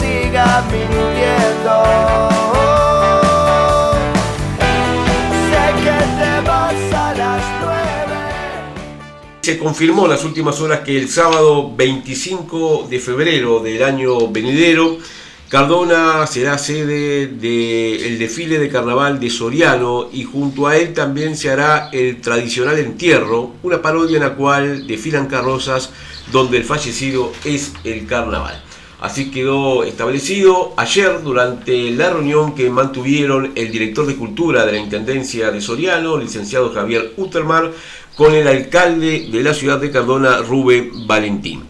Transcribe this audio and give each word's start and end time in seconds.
siga 0.00 0.64
mintiendo. 0.70 2.30
Las 7.16 7.44
nueve. 7.60 8.14
Se 9.42 9.58
confirmó 9.58 10.04
en 10.04 10.10
las 10.10 10.24
últimas 10.24 10.60
horas 10.60 10.80
que 10.80 10.96
el 10.96 11.08
sábado 11.08 11.74
25 11.74 12.86
de 12.88 12.98
febrero 12.98 13.60
del 13.60 13.82
año 13.82 14.28
venidero, 14.28 14.98
Cardona 15.48 16.26
será 16.28 16.58
sede 16.58 17.26
del 17.26 18.18
desfile 18.18 18.58
de 18.58 18.68
carnaval 18.68 19.18
de 19.18 19.30
Soriano 19.30 20.08
y 20.12 20.22
junto 20.22 20.68
a 20.68 20.76
él 20.76 20.92
también 20.92 21.36
se 21.36 21.50
hará 21.50 21.88
el 21.92 22.20
tradicional 22.20 22.78
entierro, 22.78 23.54
una 23.62 23.82
parodia 23.82 24.18
en 24.18 24.22
la 24.22 24.34
cual 24.34 24.86
desfilan 24.86 25.26
carrozas 25.26 25.90
donde 26.30 26.58
el 26.58 26.64
fallecido 26.64 27.32
es 27.44 27.72
el 27.82 28.06
carnaval. 28.06 28.62
Así 29.00 29.30
quedó 29.30 29.82
establecido 29.82 30.74
ayer 30.76 31.22
durante 31.22 31.90
la 31.92 32.10
reunión 32.10 32.54
que 32.54 32.68
mantuvieron 32.68 33.52
el 33.54 33.72
director 33.72 34.06
de 34.06 34.14
Cultura 34.14 34.66
de 34.66 34.72
la 34.72 34.78
Intendencia 34.78 35.50
de 35.50 35.62
Soriano, 35.62 36.18
licenciado 36.18 36.70
Javier 36.74 37.14
Utermar, 37.16 37.72
con 38.14 38.34
el 38.34 38.46
alcalde 38.46 39.28
de 39.32 39.42
la 39.42 39.54
ciudad 39.54 39.78
de 39.78 39.90
Cardona, 39.90 40.42
Rubén 40.42 41.06
Valentín. 41.06 41.62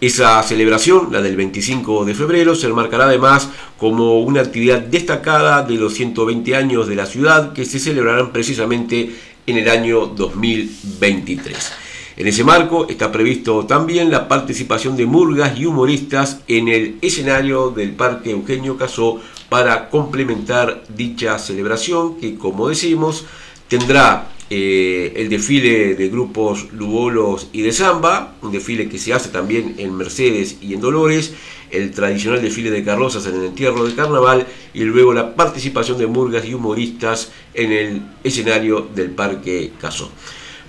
Esa 0.00 0.40
celebración, 0.44 1.08
la 1.10 1.20
del 1.20 1.34
25 1.34 2.04
de 2.04 2.14
febrero, 2.14 2.54
se 2.54 2.68
enmarcará 2.68 3.06
además 3.06 3.48
como 3.76 4.20
una 4.20 4.42
actividad 4.42 4.78
destacada 4.78 5.64
de 5.64 5.74
los 5.74 5.94
120 5.94 6.54
años 6.54 6.86
de 6.86 6.94
la 6.94 7.06
ciudad 7.06 7.52
que 7.52 7.64
se 7.64 7.80
celebrarán 7.80 8.32
precisamente 8.32 9.10
en 9.48 9.56
el 9.56 9.68
año 9.68 10.06
2023. 10.06 11.87
En 12.18 12.26
ese 12.26 12.42
marco 12.42 12.88
está 12.88 13.12
previsto 13.12 13.64
también 13.64 14.10
la 14.10 14.26
participación 14.26 14.96
de 14.96 15.06
murgas 15.06 15.56
y 15.56 15.66
humoristas 15.66 16.40
en 16.48 16.66
el 16.66 16.98
escenario 17.00 17.70
del 17.70 17.92
Parque 17.92 18.32
Eugenio 18.32 18.76
Casó 18.76 19.20
para 19.48 19.88
complementar 19.88 20.82
dicha 20.88 21.38
celebración 21.38 22.18
que, 22.18 22.34
como 22.34 22.68
decimos, 22.68 23.24
tendrá 23.68 24.32
eh, 24.50 25.12
el 25.14 25.28
desfile 25.28 25.94
de 25.94 26.08
grupos 26.08 26.72
lubolos 26.72 27.50
y 27.52 27.62
de 27.62 27.70
samba, 27.70 28.34
un 28.42 28.50
desfile 28.50 28.88
que 28.88 28.98
se 28.98 29.14
hace 29.14 29.28
también 29.28 29.76
en 29.78 29.96
Mercedes 29.96 30.56
y 30.60 30.74
en 30.74 30.80
Dolores, 30.80 31.34
el 31.70 31.92
tradicional 31.92 32.42
desfile 32.42 32.72
de 32.72 32.82
carrozas 32.82 33.26
en 33.26 33.36
el 33.36 33.44
entierro 33.44 33.84
del 33.84 33.94
carnaval 33.94 34.44
y 34.74 34.80
luego 34.80 35.14
la 35.14 35.36
participación 35.36 35.98
de 35.98 36.08
murgas 36.08 36.44
y 36.46 36.54
humoristas 36.54 37.30
en 37.54 37.70
el 37.70 38.02
escenario 38.24 38.88
del 38.92 39.10
Parque 39.12 39.70
Casó. 39.80 40.10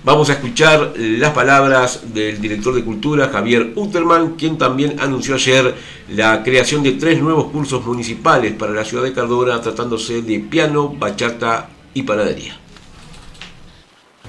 Vamos 0.02 0.30
a 0.30 0.32
escuchar 0.32 0.94
las 0.96 1.32
palabras 1.32 2.14
del 2.14 2.40
director 2.40 2.74
de 2.74 2.82
Cultura, 2.82 3.28
Javier 3.28 3.72
Uterman, 3.76 4.30
quien 4.30 4.56
también 4.56 4.98
anunció 4.98 5.34
ayer 5.34 5.74
la 6.08 6.42
creación 6.42 6.82
de 6.82 6.92
tres 6.92 7.20
nuevos 7.20 7.50
cursos 7.52 7.84
municipales 7.84 8.54
para 8.54 8.72
la 8.72 8.82
ciudad 8.82 9.04
de 9.04 9.12
Cardona, 9.12 9.60
tratándose 9.60 10.22
de 10.22 10.40
piano, 10.40 10.88
bachata 10.88 11.68
y 11.92 12.02
panadería. 12.02 12.56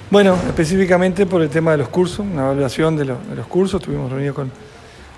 Bueno, 0.09 0.37
específicamente 0.45 1.25
por 1.25 1.41
el 1.41 1.49
tema 1.49 1.71
de 1.71 1.77
los 1.77 1.87
cursos, 1.87 2.19
una 2.19 2.47
evaluación 2.47 2.97
de, 2.97 3.05
los, 3.05 3.29
de 3.29 3.35
los 3.37 3.47
cursos, 3.47 3.79
estuvimos 3.79 4.11
reunidos 4.11 4.35
con, 4.35 4.51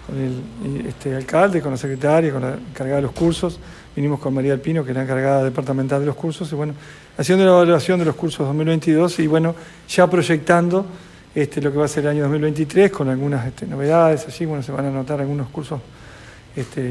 con 0.06 0.18
el 0.18 0.86
este, 0.88 1.16
alcalde, 1.16 1.62
con 1.62 1.72
la 1.72 1.78
secretaria, 1.78 2.32
con 2.32 2.42
la 2.42 2.54
encargada 2.54 2.98
de 2.98 3.04
los 3.04 3.12
cursos, 3.12 3.60
vinimos 3.96 4.20
con 4.20 4.34
María 4.34 4.54
Alpino, 4.54 4.84
que 4.84 4.92
es 4.92 4.96
la 4.98 5.04
encargada 5.04 5.44
departamental 5.44 6.00
de 6.02 6.08
los 6.08 6.16
cursos, 6.16 6.52
y 6.52 6.56
bueno, 6.56 6.74
haciendo 7.18 7.46
la 7.46 7.52
evaluación 7.52 8.00
de 8.00 8.06
los 8.06 8.16
cursos 8.16 8.46
2022 8.48 9.20
y 9.20 9.28
bueno, 9.28 9.56
ya 9.88 10.10
proyectando 10.10 10.86
este, 11.34 11.62
lo 11.62 11.72
que 11.72 11.78
va 11.78 11.86
a 11.86 11.88
ser 11.88 12.04
el 12.04 12.12
año 12.12 12.24
2023 12.24 12.92
con 12.92 13.10
algunas 13.10 13.46
este, 13.48 13.66
novedades 13.66 14.28
allí, 14.28 14.46
bueno, 14.46 14.62
se 14.62 14.72
van 14.72 14.86
a 14.86 14.90
anotar 14.90 15.22
algunos 15.22 15.50
cursos 15.50 15.80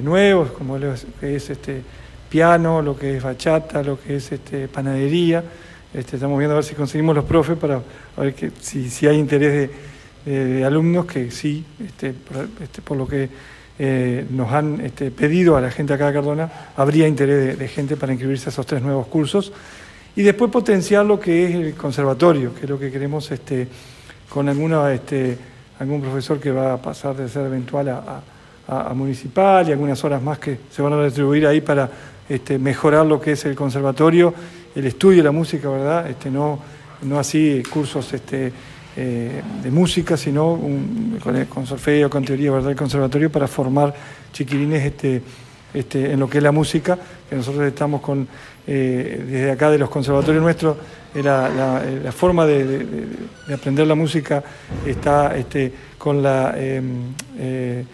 nuevos, 0.03 0.51
como 0.51 0.79
lo 0.79 0.95
que 1.21 1.37
es 1.37 1.51
este, 1.51 1.83
piano, 2.29 2.83
lo 2.83 2.97
que 2.97 3.17
es 3.17 3.23
bachata, 3.23 3.83
lo 3.83 4.01
que 4.01 4.17
es 4.17 4.33
este, 4.33 4.69
panadería. 4.69 5.45
Estamos 5.95 6.39
viendo 6.39 6.55
a 6.55 6.57
ver 6.57 6.65
si 6.65 6.75
conseguimos 6.75 7.15
los 7.15 7.25
profes 7.25 7.57
para 7.59 7.81
ver 8.17 8.35
que, 8.35 8.51
si, 8.61 8.89
si 8.89 9.07
hay 9.07 9.19
interés 9.19 9.53
de, 9.53 9.71
de, 10.25 10.45
de, 10.45 10.65
alumnos, 10.65 11.07
que 11.07 11.31
sí, 11.31 11.65
este, 11.85 12.13
por, 12.13 12.49
este, 12.63 12.95
lo 12.95 13.07
que 13.07 13.29
eh, 13.79 14.27
nos 14.31 14.53
han 14.53 14.81
este, 14.81 15.11
pedido 15.11 15.57
a 15.57 15.61
la 15.61 15.71
gente 15.71 15.93
acá 15.93 16.07
de 16.09 16.13
Cardona, 16.13 16.51
habría 16.77 17.09
interés 17.09 17.59
de, 17.59 17.69
gente 17.69 17.97
para 17.97 18.13
inscribirse 18.13 18.49
a 18.49 18.51
esos 18.51 18.67
tres 18.67 18.83
nuevos 18.83 19.07
cursos. 19.07 19.53
Y 20.15 20.23
después 20.23 20.51
potenciar 20.51 21.07
lo 21.07 21.19
que 21.19 21.47
es 21.47 21.55
el 21.55 21.75
conservatorio, 21.75 22.55
que 22.55 22.63
es 22.63 22.71
lo 22.71 22.79
que 22.79 22.91
queremos 22.91 23.31
este, 23.31 23.67
con 24.29 24.49
alguna, 24.49 24.93
este, 24.93 25.39
algún 25.79 26.03
profesor 26.03 26.39
que 26.39 26.51
va 26.51 26.75
a 26.75 26.77
pasar 26.77 27.17
de 27.17 27.29
ser 27.29 27.47
eventual 27.47 27.89
a, 27.89 28.23
a, 28.69 28.95
municipal 28.95 29.69
y 29.69 29.73
algunas 29.73 30.03
horas 30.05 30.23
más 30.23 30.39
que 30.39 30.59
se 30.71 30.83
van 30.83 30.93
a 30.93 31.05
distribuir 31.05 31.47
ahí 31.47 31.61
para 31.61 31.91
este, 32.29 32.59
mejorar 32.59 33.07
lo 33.07 33.21
que 33.21 33.33
es 33.33 33.45
el 33.47 33.55
conservatorio 33.55 34.35
el 34.75 34.87
estudio 34.87 35.19
de 35.19 35.25
la 35.25 35.33
música, 35.33 35.69
¿verdad? 35.69 36.09
Este, 36.09 36.31
no, 36.31 36.59
no 37.03 37.19
así 37.19 37.63
cursos 37.71 38.13
este, 38.13 38.53
eh, 38.97 39.43
de 39.63 39.71
música, 39.71 40.17
sino 40.17 40.53
un, 40.53 41.19
con, 41.23 41.45
con, 41.47 41.67
solfeo, 41.67 42.11
con 42.11 42.25
teoría, 42.25 42.51
¿verdad? 42.51 42.71
El 42.71 42.77
conservatorio 42.77 43.31
para 43.31 43.49
formar 43.49 43.95
chiquilines 44.33 44.85
este, 44.85 45.23
este, 45.73 46.13
en 46.13 46.21
lo 46.21 46.29
que 46.29 46.39
es 46.39 46.45
la 46.45 46.53
música, 46.53 46.99
que 47.29 47.37
nosotros 47.37 47.65
estamos 47.65 48.01
con, 48.01 48.27
eh, 48.67 49.25
desde 49.27 49.51
acá 49.51 49.71
de 49.71 49.79
los 49.79 49.89
conservatorios 49.91 50.43
nuestros, 50.43 50.77
la, 51.15 52.13
forma 52.13 52.47
de, 52.47 52.87
aprender 53.53 53.87
la 53.87 53.95
música 53.95 54.43
está 54.87 55.37
este, 55.37 55.73
con 55.99 56.23
la... 56.23 56.55
Em, 56.59 57.15
eh, 57.39 57.85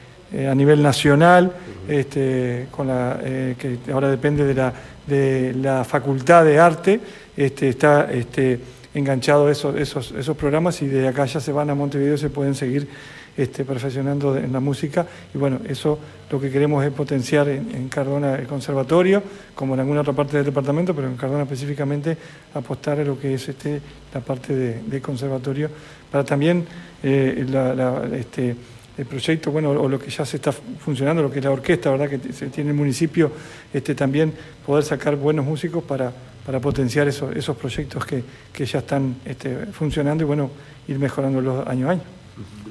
a 0.46 0.54
nivel 0.54 0.82
nacional, 0.82 1.50
este, 1.88 2.66
con 2.70 2.86
la, 2.86 3.18
que 3.18 3.78
ahora 3.90 4.10
depende 4.10 4.44
de 4.44 4.52
la 4.52 4.74
de 5.08 5.54
la 5.54 5.84
Facultad 5.84 6.44
de 6.44 6.58
Arte, 6.58 7.00
este, 7.36 7.70
está 7.70 8.12
este, 8.12 8.60
enganchado 8.94 9.50
esos, 9.50 9.76
esos, 9.76 10.12
esos 10.12 10.36
programas 10.36 10.80
y 10.82 10.86
de 10.86 11.08
acá 11.08 11.26
ya 11.26 11.40
se 11.40 11.52
van 11.52 11.70
a 11.70 11.74
Montevideo 11.74 12.14
y 12.14 12.18
se 12.18 12.30
pueden 12.30 12.54
seguir 12.54 12.88
este, 13.36 13.64
perfeccionando 13.64 14.36
en 14.36 14.52
la 14.52 14.60
música. 14.60 15.06
Y 15.32 15.38
bueno, 15.38 15.60
eso 15.68 15.98
lo 16.30 16.40
que 16.40 16.50
queremos 16.50 16.84
es 16.84 16.90
potenciar 16.90 17.48
en, 17.48 17.88
Cardona 17.88 18.34
el 18.34 18.46
conservatorio, 18.46 19.22
como 19.54 19.74
en 19.74 19.80
alguna 19.80 20.00
otra 20.00 20.12
parte 20.12 20.36
del 20.36 20.46
departamento, 20.46 20.94
pero 20.94 21.06
en 21.06 21.16
Cardona 21.16 21.44
específicamente 21.44 22.16
apostar 22.54 22.98
a 22.98 23.04
lo 23.04 23.18
que 23.18 23.34
es 23.34 23.48
este, 23.48 23.80
la 24.12 24.20
parte 24.20 24.54
de, 24.54 24.82
de 24.82 25.00
conservatorio, 25.00 25.70
para 26.10 26.24
también 26.24 26.66
eh, 27.02 27.46
la, 27.48 27.74
la, 27.74 28.16
este, 28.16 28.56
el 28.98 29.06
proyecto, 29.06 29.52
bueno, 29.52 29.70
o 29.70 29.88
lo 29.88 29.98
que 29.98 30.10
ya 30.10 30.26
se 30.26 30.36
está 30.36 30.50
funcionando, 30.52 31.22
lo 31.22 31.30
que 31.30 31.38
es 31.38 31.44
la 31.44 31.52
orquesta, 31.52 31.90
¿verdad? 31.90 32.10
Que 32.10 32.32
se 32.32 32.48
tiene 32.48 32.70
el 32.70 32.76
municipio, 32.76 33.30
este, 33.72 33.94
también 33.94 34.34
poder 34.66 34.84
sacar 34.84 35.14
buenos 35.14 35.46
músicos 35.46 35.84
para, 35.84 36.12
para 36.44 36.60
potenciar 36.60 37.06
esos, 37.06 37.34
esos 37.36 37.56
proyectos 37.56 38.04
que, 38.04 38.24
que 38.52 38.66
ya 38.66 38.80
están 38.80 39.16
este, 39.24 39.66
funcionando 39.66 40.24
y, 40.24 40.26
bueno, 40.26 40.50
ir 40.88 40.98
mejorándolos 40.98 41.66
año 41.68 41.88
a 41.88 41.92
año. 41.92 42.02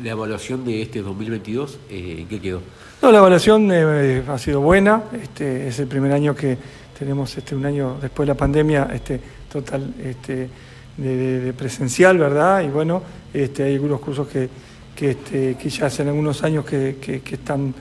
¿La 0.03 0.11
evaluación 0.11 0.65
de 0.65 0.81
este 0.81 1.01
2022 1.01 1.79
eh, 1.89 2.17
en 2.19 2.27
qué 2.27 2.41
quedó? 2.41 2.61
No, 3.01 3.11
la 3.11 3.19
evaluación 3.19 3.69
eh, 3.71 4.23
ha 4.27 4.37
sido 4.37 4.59
buena, 4.59 5.03
este, 5.13 5.69
es 5.69 5.79
el 5.79 5.87
primer 5.87 6.11
año 6.11 6.35
que 6.35 6.57
tenemos 6.99 7.37
este, 7.37 7.55
un 7.55 7.65
año 7.65 7.97
después 8.01 8.27
de 8.27 8.33
la 8.33 8.37
pandemia 8.37 8.89
este, 8.93 9.21
total 9.49 9.93
este, 10.03 10.49
de, 10.97 11.39
de 11.39 11.53
presencial, 11.53 12.17
¿verdad? 12.17 12.63
Y 12.63 12.67
bueno, 12.67 13.01
este, 13.33 13.63
hay 13.63 13.75
algunos 13.75 14.01
cursos 14.01 14.27
que 14.27 14.49
que, 14.97 15.11
este, 15.11 15.55
que 15.55 15.69
ya 15.69 15.85
hace 15.85 16.01
algunos 16.01 16.43
años 16.43 16.65
que, 16.65 17.21
están 17.31 17.71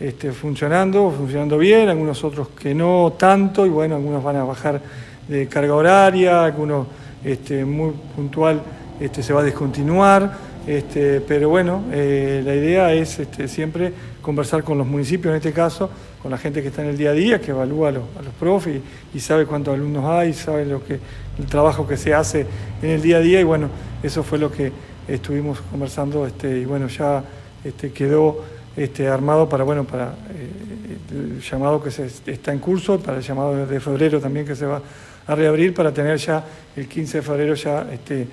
este, 0.00 0.32
funcionando, 0.32 1.08
funcionando 1.16 1.56
bien, 1.56 1.88
algunos 1.88 2.24
otros 2.24 2.48
que 2.48 2.74
no 2.74 3.14
tanto, 3.16 3.64
y 3.64 3.68
bueno, 3.68 3.94
algunos 3.94 4.24
van 4.24 4.36
a 4.36 4.44
bajar 4.44 4.82
de 5.28 5.46
carga 5.46 5.72
horaria, 5.72 6.44
algunos 6.44 6.88
este, 7.24 7.64
muy 7.64 7.92
puntual 8.16 8.60
este, 8.98 9.22
se 9.22 9.32
va 9.32 9.42
a 9.42 9.44
descontinuar, 9.44 10.32
este, 10.66 11.20
pero 11.20 11.48
bueno, 11.48 11.84
eh, 11.92 12.42
la 12.44 12.56
idea 12.56 12.92
es 12.92 13.20
este, 13.20 13.46
siempre 13.46 13.92
conversar 14.20 14.64
con 14.64 14.76
los 14.76 14.86
municipios, 14.86 15.30
en 15.30 15.36
este 15.36 15.52
caso, 15.52 15.88
con 16.20 16.32
la 16.32 16.38
gente 16.38 16.60
que 16.60 16.68
está 16.68 16.82
en 16.82 16.88
el 16.88 16.98
día 16.98 17.10
a 17.10 17.12
día, 17.12 17.40
que 17.40 17.52
evalúa 17.52 17.90
a 17.90 17.92
los, 17.92 18.02
a 18.02 18.38
profes 18.40 18.80
y, 19.12 19.16
y, 19.16 19.20
sabe 19.20 19.46
cuántos 19.46 19.74
alumnos 19.74 20.04
hay, 20.06 20.32
sabe 20.32 20.64
lo 20.64 20.82
que, 20.84 20.98
el 21.38 21.46
trabajo 21.46 21.86
que 21.86 21.96
se 21.96 22.12
hace 22.12 22.46
en 22.82 22.90
el 22.90 23.00
día 23.00 23.18
a 23.18 23.20
día, 23.20 23.40
y 23.40 23.44
bueno, 23.44 23.68
eso 24.02 24.24
fue 24.24 24.38
lo 24.38 24.50
que 24.50 24.72
estuvimos 25.08 25.60
conversando 25.70 26.26
este, 26.26 26.60
y 26.60 26.64
bueno, 26.64 26.88
ya 26.88 27.22
este, 27.64 27.92
quedó 27.92 28.44
este, 28.76 29.08
armado 29.08 29.48
para, 29.48 29.64
bueno, 29.64 29.84
para 29.84 30.14
eh, 30.30 30.98
el 31.10 31.40
llamado 31.40 31.82
que 31.82 31.90
se, 31.90 32.06
está 32.26 32.52
en 32.52 32.58
curso, 32.58 32.98
para 32.98 33.18
el 33.18 33.22
llamado 33.22 33.66
de 33.66 33.80
febrero 33.80 34.20
también 34.20 34.46
que 34.46 34.56
se 34.56 34.66
va 34.66 34.82
a 35.26 35.34
reabrir, 35.34 35.72
para 35.72 35.92
tener 35.92 36.18
ya 36.18 36.44
el 36.76 36.88
15 36.88 37.18
de 37.18 37.22
febrero 37.22 37.54
ya, 37.54 37.86
este, 37.92 38.26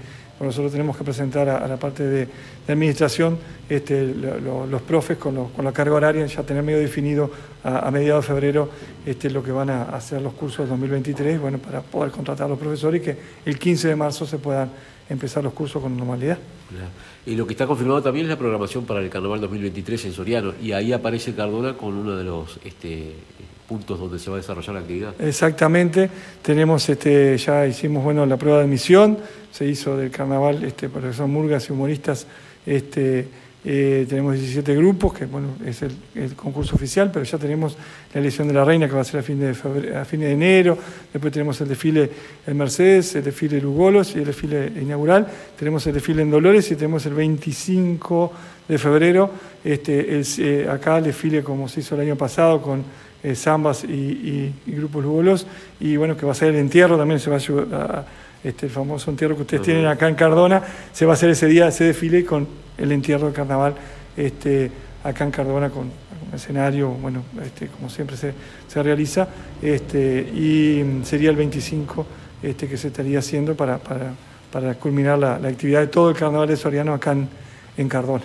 nosotros 0.45 0.71
tenemos 0.71 0.97
que 0.97 1.03
presentar 1.03 1.47
a, 1.49 1.67
la 1.67 1.77
parte 1.77 2.03
de, 2.03 2.27
administración 2.67 3.37
este, 3.69 4.13
lo, 4.13 4.39
lo, 4.39 4.65
los 4.65 4.81
profes 4.81 5.17
con, 5.17 5.49
la 5.63 5.71
carga 5.71 5.95
horaria, 5.95 6.25
ya 6.25 6.43
tener 6.43 6.63
medio 6.63 6.79
definido 6.79 7.29
a, 7.63 7.89
mediados 7.91 8.25
de 8.25 8.33
febrero 8.33 8.69
este, 9.05 9.29
lo 9.29 9.43
que 9.43 9.51
van 9.51 9.69
a 9.69 9.83
hacer 9.83 10.21
los 10.21 10.33
cursos 10.33 10.67
2023, 10.67 11.39
bueno, 11.39 11.57
para 11.57 11.81
poder 11.81 12.11
contratar 12.11 12.45
a 12.45 12.49
los 12.49 12.59
profesores 12.59 13.01
y 13.01 13.05
que 13.05 13.17
el 13.45 13.59
15 13.59 13.89
de 13.89 13.95
marzo 13.95 14.25
se 14.25 14.37
puedan 14.37 14.69
empezar 15.09 15.43
los 15.43 15.53
cursos 15.53 15.81
con 15.81 15.95
normalidad. 15.95 16.37
Y 17.25 17.35
lo 17.35 17.45
que 17.45 17.53
está 17.53 17.67
confirmado 17.67 18.01
también 18.01 18.25
es 18.25 18.29
la 18.29 18.37
programación 18.37 18.85
para 18.85 19.01
el 19.01 19.09
Carnaval 19.09 19.41
2023 19.41 20.05
en 20.05 20.13
Soriano, 20.13 20.53
y 20.61 20.71
ahí 20.71 20.93
aparece 20.93 21.35
Cardona 21.35 21.73
con 21.73 21.93
uno 21.93 22.15
de 22.15 22.23
los 22.23 22.59
este, 22.63 23.13
puntos 23.71 23.97
donde 23.97 24.19
se 24.19 24.29
va 24.29 24.35
a 24.35 24.39
desarrollar 24.41 24.73
la 24.75 24.81
actividad. 24.81 25.13
Exactamente, 25.21 26.09
tenemos 26.41 26.89
este, 26.89 27.37
ya 27.37 27.65
hicimos 27.65 28.03
bueno 28.03 28.25
la 28.25 28.35
prueba 28.35 28.57
de 28.57 28.65
admisión, 28.65 29.17
se 29.49 29.65
hizo 29.65 29.95
del 29.95 30.11
carnaval, 30.11 30.61
este, 30.65 30.89
porque 30.89 31.13
son 31.13 31.31
murgas 31.31 31.69
y 31.69 31.71
humoristas, 31.71 32.27
este, 32.65 33.29
eh, 33.63 34.05
tenemos 34.09 34.33
17 34.33 34.75
grupos, 34.75 35.13
que 35.13 35.25
bueno, 35.25 35.55
es 35.65 35.83
el, 35.83 36.35
concurso 36.35 36.75
oficial, 36.75 37.11
pero 37.13 37.23
ya 37.23 37.37
tenemos 37.37 37.77
la 38.13 38.19
elección 38.19 38.49
de 38.49 38.53
la 38.55 38.65
reina 38.65 38.89
que 38.89 38.93
va 38.93 39.01
a 39.01 39.05
ser 39.05 39.21
a 39.21 39.23
fin 39.23 39.39
de, 39.39 39.51
a 39.95 40.03
fin 40.03 40.19
de 40.19 40.33
enero, 40.33 40.77
después 41.13 41.31
tenemos 41.31 41.61
el 41.61 41.69
desfile 41.69 42.11
en 42.45 42.57
Mercedes, 42.57 43.15
el 43.15 43.23
desfile 43.23 43.59
en 43.59 43.63
Lugolos 43.63 44.13
y 44.17 44.19
el 44.19 44.25
desfile 44.25 44.69
inaugural, 44.81 45.25
tenemos 45.57 45.87
el 45.87 45.93
desfile 45.93 46.23
en 46.23 46.29
Dolores 46.29 46.69
y 46.71 46.75
tenemos 46.75 47.05
el 47.05 47.13
25 47.13 48.33
de 48.67 48.77
febrero, 48.77 49.31
este, 49.63 50.21
eh, 50.39 50.67
acá 50.69 50.97
el 50.97 51.05
desfile 51.05 51.41
como 51.41 51.69
se 51.69 51.79
hizo 51.79 51.95
el 51.95 52.01
año 52.01 52.17
pasado 52.17 52.61
con 52.61 52.83
eh, 53.23 53.35
zambas 53.35 53.83
y, 53.83 54.53
grupos 54.65 55.03
lugolos, 55.03 55.47
y 55.79 55.95
bueno, 55.97 56.17
que 56.17 56.25
va 56.25 56.31
a 56.31 56.35
ser 56.35 56.49
el 56.49 56.55
entierro, 56.55 56.97
también 56.97 57.19
se 57.19 57.29
va 57.29 57.37
a, 57.37 58.05
este, 58.43 58.65
el 58.65 58.71
famoso 58.71 59.11
entierro 59.11 59.35
que 59.35 59.41
ustedes 59.41 59.63
tienen 59.63 59.85
acá 59.85 60.07
en 60.07 60.15
Cardona, 60.15 60.61
se 60.91 61.05
va 61.05 61.13
a 61.13 61.15
hacer 61.15 61.29
ese 61.29 61.47
día, 61.47 61.67
ese 61.67 61.83
desfile 61.83 62.25
con 62.25 62.47
el 62.77 62.91
entierro 62.91 63.27
de 63.27 63.33
carnaval 63.33 63.75
este, 64.17 64.71
acá 65.03 65.23
en 65.23 65.31
Cardona 65.31 65.69
con, 65.69 65.83
un 65.83 66.35
escenario, 66.35 66.89
bueno, 66.89 67.23
este, 67.43 67.67
como 67.67 67.89
siempre 67.89 68.15
se, 68.15 68.83
realiza, 68.83 69.27
este, 69.61 70.21
y 70.21 71.01
sería 71.03 71.29
el 71.29 71.35
25 71.35 72.05
este, 72.43 72.67
que 72.67 72.77
se 72.77 72.87
estaría 72.87 73.19
haciendo 73.19 73.55
para, 73.55 73.79
para, 73.79 74.73
culminar 74.75 75.19
la, 75.19 75.35
actividad 75.35 75.81
de 75.81 75.87
todo 75.87 76.09
el 76.09 76.15
carnaval 76.15 76.47
de 76.47 76.57
Soriano 76.57 76.93
acá 76.93 77.15
en, 77.77 77.89
Cardona. 77.89 78.23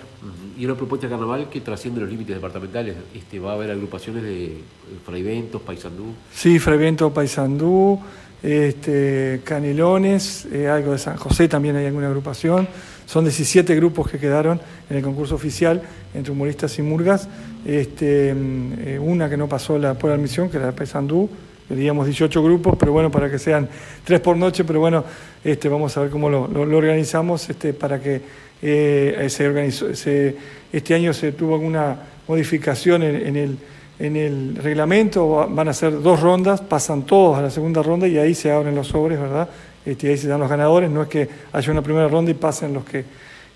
Y 0.58 0.64
una 0.64 0.74
propuesta 0.74 1.06
de 1.06 1.10
carnaval 1.10 1.48
que 1.50 1.60
trasciende 1.60 2.00
los 2.00 2.08
límites 2.08 2.34
departamentales. 2.34 2.96
Este, 3.14 3.38
¿Va 3.38 3.52
a 3.52 3.54
haber 3.54 3.70
agrupaciones 3.70 4.22
de 4.22 4.62
Fraiventos, 5.04 5.60
Paysandú? 5.60 6.14
Sí, 6.32 6.58
Fraiventos, 6.58 7.12
Paysandú, 7.12 8.00
este, 8.42 9.40
Canelones, 9.44 10.46
eh, 10.52 10.68
algo 10.68 10.92
de 10.92 10.98
San 10.98 11.16
José 11.16 11.48
también 11.48 11.76
hay 11.76 11.86
alguna 11.86 12.06
agrupación. 12.06 12.68
Son 13.04 13.24
17 13.24 13.74
grupos 13.76 14.10
que 14.10 14.18
quedaron 14.18 14.60
en 14.88 14.96
el 14.96 15.02
concurso 15.02 15.34
oficial 15.34 15.82
entre 16.14 16.32
humoristas 16.32 16.78
y 16.78 16.82
murgas. 16.82 17.28
Este, 17.64 18.34
mm, 18.34 18.72
eh, 18.78 18.98
una 18.98 19.28
que 19.28 19.36
no 19.36 19.48
pasó 19.48 19.78
la 19.78 19.94
por 19.94 20.10
admisión, 20.10 20.48
que 20.48 20.56
era 20.56 20.72
Paysandú, 20.72 21.28
queríamos 21.68 22.06
18 22.06 22.42
grupos, 22.42 22.76
pero 22.78 22.92
bueno, 22.92 23.10
para 23.10 23.30
que 23.30 23.38
sean 23.38 23.68
tres 24.04 24.20
por 24.20 24.36
noche, 24.36 24.64
pero 24.64 24.80
bueno, 24.80 25.04
este, 25.42 25.68
vamos 25.68 25.96
a 25.96 26.02
ver 26.02 26.10
cómo 26.10 26.28
lo, 26.28 26.42
organizamos 26.42 27.48
este, 27.48 27.72
para 27.72 28.00
que 28.00 28.20
eh, 28.62 29.26
se 29.28 29.46
organizó, 29.46 29.88
este 29.88 30.94
año 30.94 31.12
se 31.12 31.32
tuvo 31.32 31.54
alguna 31.54 31.96
modificación 32.28 33.02
en, 33.02 33.36
el, 33.36 33.58
en 33.98 34.16
el 34.16 34.56
reglamento, 34.56 35.48
van 35.50 35.68
a 35.68 35.72
ser 35.72 36.00
dos 36.02 36.20
rondas, 36.20 36.60
pasan 36.60 37.02
todos 37.02 37.38
a 37.38 37.42
la 37.42 37.50
segunda 37.50 37.82
ronda 37.82 38.06
y 38.06 38.18
ahí 38.18 38.34
se 38.34 38.50
abren 38.50 38.74
los 38.74 38.88
sobres, 38.88 39.20
¿verdad? 39.20 39.48
Este, 39.84 40.08
ahí 40.08 40.16
se 40.16 40.28
dan 40.28 40.40
los 40.40 40.50
ganadores, 40.50 40.90
no 40.90 41.02
es 41.02 41.08
que 41.08 41.28
haya 41.52 41.72
una 41.72 41.82
primera 41.82 42.08
ronda 42.08 42.30
y 42.30 42.34
pasen 42.34 42.74
los 42.74 42.84
que 42.84 43.00
se 43.00 43.06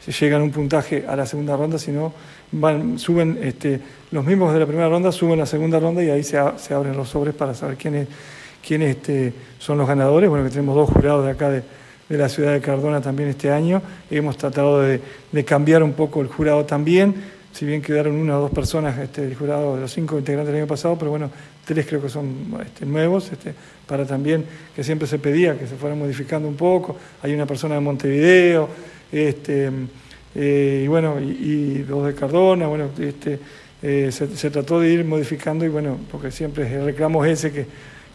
llegan 0.07 0.41
a 0.41 0.45
un 0.45 0.51
puntaje 0.51 1.05
a 1.07 1.15
la 1.15 1.27
segunda 1.27 1.57
ronda, 1.57 1.79
sino 1.79 2.13
van, 2.53 2.99
suben 2.99 3.39
este, 3.43 3.81
los 4.11 4.25
mismos 4.25 4.53
de 4.53 4.61
la 4.61 4.67
primera 4.67 4.89
ronda, 4.89 5.13
suben 5.13 5.35
a 5.35 5.43
la 5.43 5.47
segunda 5.47 5.79
ronda 5.79 6.03
y 6.03 6.11
ahí 6.11 6.23
se, 6.23 6.39
abren 6.39 6.97
los 6.97 7.09
sobres 7.09 7.35
para 7.35 7.55
saber 7.55 7.77
quiénes, 7.77 8.09
quiénes 8.67 8.97
este, 8.97 9.33
son 9.59 9.79
los 9.79 9.87
ganadores. 9.87 10.29
Bueno, 10.29 10.45
que 10.45 10.51
tenemos 10.51 10.75
dos 10.75 10.91
jurados 10.91 11.25
de 11.25 11.31
acá 11.33 11.51
de, 11.51 11.63
la 12.09 12.29
ciudad 12.29 12.53
de 12.53 12.61
Cardona 12.61 13.01
también 13.01 13.29
este 13.29 13.53
año. 13.53 13.83
Hemos 14.11 14.37
tratado 14.37 14.81
de, 14.81 15.01
cambiar 15.45 15.83
un 15.83 15.93
poco 15.93 16.23
el 16.23 16.27
jurado 16.27 16.65
también, 16.65 17.15
si 17.53 17.67
bien 17.67 17.83
quedaron 17.83 18.17
una 18.17 18.39
o 18.39 18.43
dos 18.43 18.51
personas 18.51 18.99
este, 18.99 19.23
del 19.23 19.37
jurado 19.37 19.77
de 19.77 19.83
los 19.83 19.93
cinco 19.93 20.19
integrantes 20.19 20.53
del 20.53 20.63
año 20.63 20.69
pasado, 20.69 20.97
pero 20.99 21.11
bueno, 21.11 21.31
tres 21.65 21.87
creo 21.87 22.03
que 22.03 22.09
son 22.09 22.59
este, 22.65 22.85
nuevos, 22.85 23.31
este, 23.31 23.55
para 23.87 24.05
también 24.07 24.45
que 24.75 24.83
siempre 24.83 25.07
se 25.07 25.19
pedía 25.19 25.57
que 25.57 25.67
se 25.69 25.77
fueran 25.77 25.99
modificando 25.99 26.49
un 26.49 26.57
poco. 26.57 26.97
Hay 27.23 27.33
una 27.33 27.47
persona 27.47 27.77
de 27.77 27.81
Montevideo, 27.81 28.69
este, 29.13 29.71
eh, 30.35 30.83
y 30.85 30.89
bueno, 30.89 31.21
y, 31.21 31.79
dos 31.83 32.07
de 32.07 32.15
Cardona, 32.15 32.67
bueno, 32.67 32.89
este, 32.99 33.39
eh, 33.83 34.11
se, 34.13 34.51
trató 34.51 34.81
de 34.81 34.91
ir 34.91 35.05
modificando 35.05 35.65
y 35.65 35.69
bueno, 35.69 35.99
porque 36.11 36.31
siempre 36.31 36.73
el 36.73 36.85
reclamo 36.85 37.25
ese 37.25 37.51
que 37.51 37.67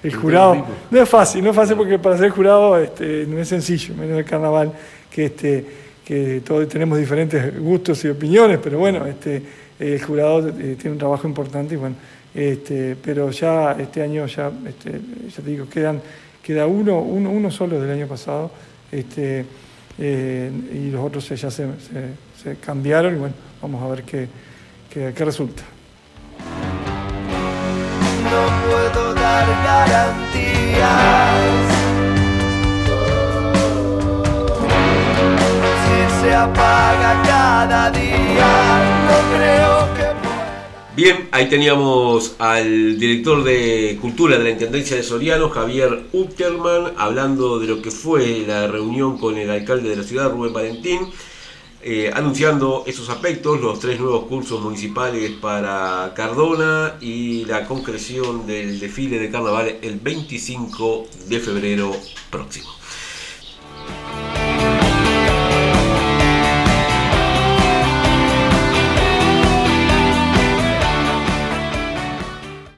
el 0.04 0.14
jurado, 0.14 0.66
no 0.92 1.02
es 1.02 1.10
fácil, 1.10 1.44
no 1.44 1.50
es 1.50 1.56
fácil 1.56 1.76
porque 1.76 1.98
para 1.98 2.18
ser 2.18 2.30
jurado 2.30 2.78
este, 2.78 3.26
no 3.28 3.40
es 3.40 3.48
sencillo, 3.48 3.96
menos 3.96 4.18
el 4.20 4.26
carnaval, 4.26 4.72
que, 5.10 5.26
este, 5.26 5.66
que 6.06 6.42
todos 6.46 6.68
tenemos 6.70 7.00
diferentes 7.00 7.60
gustos 7.60 8.06
y 8.06 8.10
opiniones, 8.10 8.60
pero 8.64 8.78
bueno, 8.78 9.06
este, 9.06 9.42
el 9.80 10.02
jurado 10.02 10.48
eh, 10.48 10.76
tiene 10.80 10.92
un 10.92 10.98
trabajo 11.00 11.28
importante 11.28 11.74
y 11.74 11.78
bueno, 11.78 11.96
este, 12.34 12.96
pero 13.02 13.32
ya 13.32 13.72
este 13.80 14.04
año 14.04 14.26
ya, 14.28 14.52
este, 14.68 14.92
ya 15.36 15.44
te 15.44 15.50
digo, 15.50 15.68
quedan, 15.68 16.02
queda 16.44 16.68
uno, 16.68 17.00
uno, 17.00 17.32
uno 17.32 17.50
solo 17.50 17.82
del 17.82 17.90
año 17.90 18.08
pasado, 18.08 18.52
este, 18.92 19.46
eh, 19.98 20.52
y 20.74 20.92
los 20.92 21.06
otros 21.06 21.28
ya 21.30 21.50
se, 21.50 21.68
se, 22.44 22.56
cambiaron 22.58 23.16
y 23.16 23.18
bueno, 23.18 23.36
vamos 23.62 23.82
a 23.84 23.88
ver 23.88 24.04
qué, 24.04 24.28
qué, 24.90 25.14
qué 25.16 25.26
resulta. 25.26 25.64
No 28.24 28.42
puedo 28.68 29.14
dar 29.14 29.48
garantías. 29.64 30.86
Si 35.82 36.22
se 36.22 36.36
apaga 36.36 37.22
cada 37.24 37.92
día, 37.92 38.48
no 39.08 39.38
creo 39.38 39.85
Bien, 40.96 41.28
ahí 41.32 41.50
teníamos 41.50 42.36
al 42.40 42.98
director 42.98 43.44
de 43.44 43.98
Cultura 44.00 44.38
de 44.38 44.46
la 44.46 44.52
Intendencia 44.52 44.96
de 44.96 45.04
Soriano, 45.04 45.50
Javier 45.50 46.06
Utterman, 46.14 46.94
hablando 46.96 47.60
de 47.60 47.68
lo 47.68 47.82
que 47.82 47.92
fue 47.92 48.46
la 48.48 48.68
reunión 48.68 49.18
con 49.18 49.38
el 49.38 49.50
alcalde 49.50 49.90
de 49.90 49.98
la 49.98 50.04
ciudad, 50.04 50.32
Rubén 50.32 50.54
Valentín, 50.54 51.02
eh, 51.82 52.12
anunciando 52.14 52.86
esos 52.88 53.10
aspectos, 53.10 53.60
los 53.60 53.82
tres 53.82 54.00
nuevos 54.00 54.28
cursos 54.28 54.62
municipales 54.62 55.32
para 55.42 56.14
Cardona 56.16 56.96
y 57.02 57.44
la 57.44 57.66
concreción 57.66 58.48
del 58.48 58.80
desfile 58.80 59.20
de 59.20 59.30
carnaval 59.30 59.76
el 59.82 60.00
25 60.00 61.08
de 61.28 61.40
febrero 61.42 61.92
próximo. 62.30 62.70